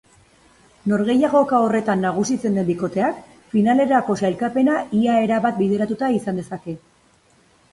[0.91, 3.19] Norgehiagoka horretan nagusitzen den bikoteak
[3.53, 6.77] finalerako sailkapena ia erabat bideratuta izan dezake.